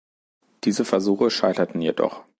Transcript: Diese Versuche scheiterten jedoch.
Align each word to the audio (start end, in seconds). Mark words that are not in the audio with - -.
Diese 0.63 0.83
Versuche 0.83 1.29
scheiterten 1.29 1.79
jedoch. 1.79 2.23